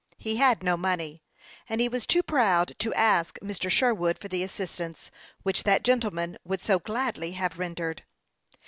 He 0.17 0.37
had 0.37 0.63
no 0.63 0.77
money, 0.77 1.21
and 1.69 1.79
he 1.79 1.87
was 1.87 2.07
too 2.07 2.23
proud 2.23 2.73
to 2.79 2.91
ask 2.95 3.37
Mr. 3.37 3.69
Sherwood 3.69 4.17
for 4.17 4.29
the 4.29 4.41
assistance 4.41 5.11
which 5.43 5.61
that 5.61 5.83
gentleman 5.83 6.39
would 6.43 6.59
so 6.59 6.79
gladly 6.79 7.33
have 7.33 7.59
rendered. 7.59 8.03